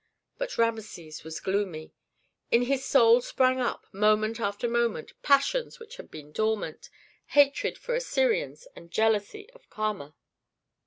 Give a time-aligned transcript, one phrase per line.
[0.39, 1.93] But Rameses was gloomy.
[2.49, 6.89] In his soul sprang up, moment after moment, passions which had been dormant,
[7.27, 10.15] hatred for Assyrians and jealousy of Kama.